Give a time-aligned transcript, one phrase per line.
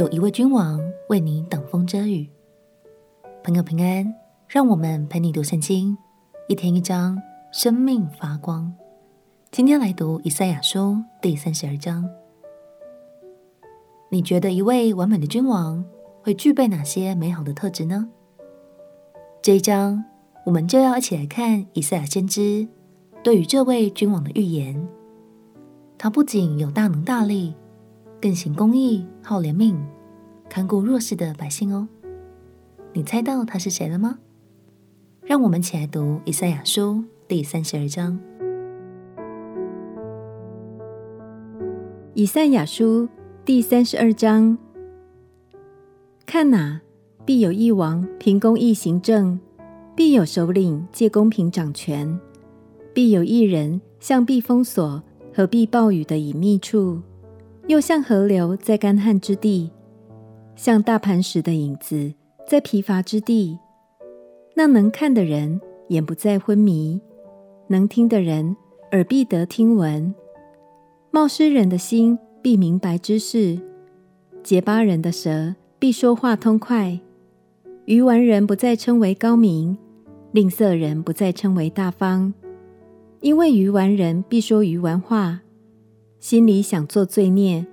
[0.00, 0.80] 有一位君王
[1.10, 2.26] 为你挡风遮雨。
[3.44, 4.14] 朋友平安，
[4.48, 5.94] 让我们陪你读圣经，
[6.48, 7.20] 一天一章，
[7.52, 8.72] 生命发光。
[9.50, 12.08] 今天来读以赛亚书第三十二章。
[14.08, 15.84] 你觉得一位完美的君王
[16.22, 18.08] 会具备哪些美好的特质呢？
[19.42, 20.02] 这一章
[20.46, 22.66] 我们就要一起来看以赛亚先知
[23.22, 24.88] 对于这位君王的预言。
[25.98, 27.54] 他不仅有大能大力，
[28.20, 29.74] 更行公义、好怜悯、
[30.46, 31.88] 看顾弱势的百姓哦。
[32.92, 34.18] 你猜到他是谁了吗？
[35.22, 38.18] 让我们起来读以赛亚书第三十二章。
[42.12, 43.08] 以赛亚书
[43.42, 44.58] 第三十二章：
[46.26, 46.82] 看哪，
[47.24, 49.40] 必有一王凭公义行政，
[49.96, 52.20] 必有首领借公平掌权，
[52.92, 55.02] 必有一人像避风所。
[55.32, 57.00] 和避暴雨的隐秘处，
[57.70, 59.70] 又像河流在干旱之地，
[60.56, 62.12] 像大磐石的影子
[62.44, 63.56] 在疲乏之地。
[64.56, 67.00] 那能看的人眼不再昏迷，
[67.68, 68.56] 能听的人
[68.90, 70.12] 耳必得听闻。
[71.12, 73.60] 冒失人的心必明白之事，
[74.42, 76.98] 结巴人的舌必说话通快。
[77.84, 79.78] 愚顽人不再称为高明，
[80.32, 82.34] 吝啬人不再称为大方。
[83.20, 85.42] 因为愚顽人必说愚顽话，
[86.20, 87.66] 心里想做罪孽，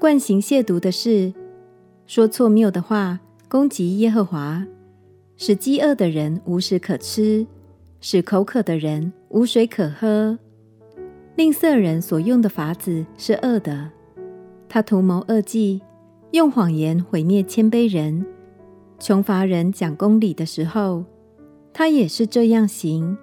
[0.00, 1.32] 惯行亵渎的事，
[2.04, 4.66] 说错谬的话，攻击耶和华，
[5.36, 7.46] 使饥饿的人无食可吃，
[8.00, 10.36] 使口渴的人无水可喝。
[11.36, 13.88] 吝啬人所用的法子是恶的，
[14.68, 15.80] 他图谋恶计，
[16.32, 18.26] 用谎言毁灭谦卑人。
[18.98, 21.04] 穷乏人讲公理的时候，
[21.72, 23.16] 他也是这样行。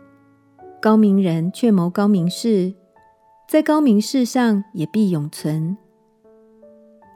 [0.81, 2.73] 高明人却谋高明事，
[3.49, 5.75] 在高明世上也必永存。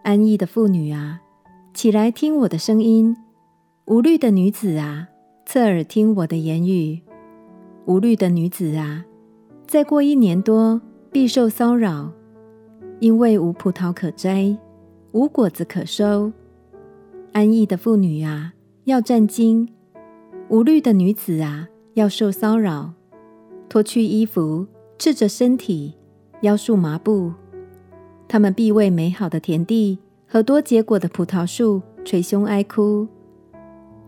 [0.04, 1.22] 安逸的妇女啊，
[1.76, 3.14] 起来听我的声音；
[3.86, 5.10] 无虑的女子啊，
[5.46, 7.00] 侧耳听我的言语。
[7.86, 9.06] 无虑的女子啊，
[9.68, 12.12] 再过一年多必受骚扰，
[13.00, 14.58] 因为无葡萄可摘，
[15.12, 16.34] 无果子可收。
[17.34, 18.54] 安逸的妇女啊，
[18.86, 19.68] 要战兢；
[20.50, 22.92] 无虑的女子啊，要受骚扰。
[23.70, 24.66] 脱去衣服，
[24.98, 25.94] 赤着身体，
[26.44, 27.34] 腰束麻布。
[28.28, 33.08] 他们必为美好的田地和多结果的葡萄树捶胸哀哭。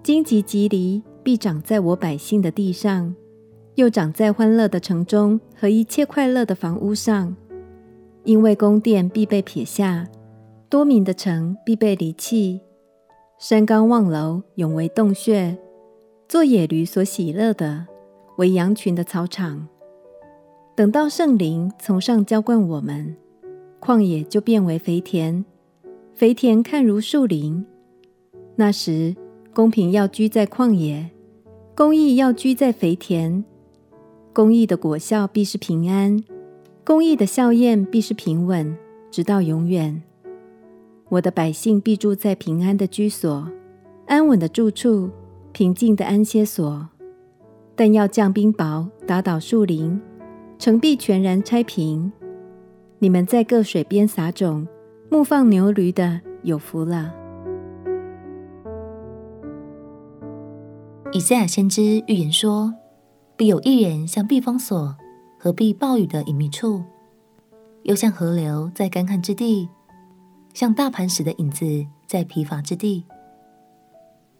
[0.03, 3.15] 荆棘蒺藜必长在我百姓的地上，
[3.75, 7.35] 又长在欢乐的城中和一切快乐的房屋上。
[8.23, 10.07] 因为宫殿必被撇下，
[10.69, 12.59] 多民的城必被离弃。
[13.37, 15.57] 山冈望楼永为洞穴，
[16.27, 17.85] 做野驴所喜乐的。
[18.37, 19.67] 为羊群的草场。
[20.75, 23.15] 等到圣灵从上浇灌我们，
[23.79, 25.45] 旷野就变为肥田，
[26.13, 27.65] 肥田看如树林。
[28.57, 29.15] 那时，
[29.53, 31.11] 公平要居在旷野，
[31.73, 33.45] 公义要居在肥田。
[34.33, 36.21] 公义的果效必是平安，
[36.83, 38.75] 公义的笑靨必是平稳，
[39.09, 40.03] 直到永远。
[41.07, 43.49] 我的百姓必住在平安的居所，
[44.07, 45.09] 安稳的住处，
[45.53, 46.89] 平静的安歇所。
[47.77, 50.01] 但要降冰雹，打倒树林，
[50.57, 52.11] 城壁全然拆平。
[52.99, 54.67] 你们在各水边撒种，
[55.11, 57.13] 牧放牛驴的有福了。
[61.11, 62.73] 以赛亚先知预言说：
[63.35, 64.95] 必有一人像避风所
[65.37, 66.83] 和避暴雨的隐秘处，
[67.83, 69.69] 又像河流在干旱之地，
[70.53, 73.03] 像大磐石的影子在疲乏之地。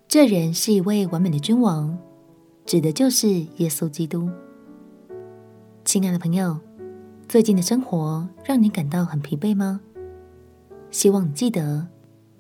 [0.08, 1.98] 这人是一位完美的君王。
[2.66, 4.28] 指的就是耶稣基督。
[5.96, 6.60] 亲爱的朋友，
[7.30, 9.80] 最近的生活让你感到很疲惫吗？
[10.92, 11.88] 希望你记得，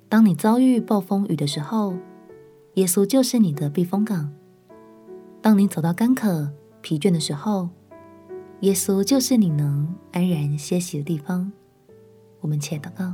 [0.10, 1.96] 当你遭遇暴风雨的时候，
[2.74, 4.28] 耶稣就是你的避风港；
[5.42, 6.52] 当你走到干渴、
[6.82, 7.70] 疲倦的时候，
[8.60, 11.50] 耶稣就是你能安然歇息的地方。
[12.42, 13.14] 我们且祷告：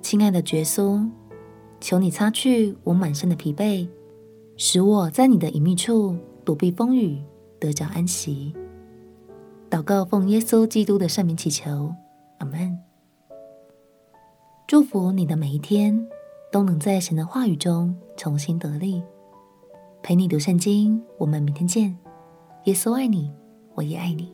[0.00, 1.04] 亲爱的耶稣，
[1.80, 3.88] 求你擦去我满身的疲惫。
[4.56, 7.20] 使我在你的隐秘处躲避风雨，
[7.58, 8.54] 得着安息。
[9.74, 11.92] 祷告奉耶稣基督的圣名祈求，
[12.38, 12.78] 阿门。
[14.68, 16.06] 祝福你的每一天
[16.52, 19.02] 都能在神的话语中重新得力。
[20.00, 21.98] 陪你读圣经，我们明天见。
[22.66, 23.32] 耶稣爱你，
[23.74, 24.32] 我也爱你。